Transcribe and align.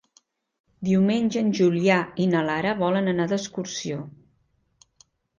Diumenge 0.87 1.41
en 1.41 1.49
Julià 1.59 1.97
i 2.25 2.25
na 2.31 2.41
Lara 2.47 2.71
volen 2.79 3.11
anar 3.11 3.27
d'excursió. 3.33 3.99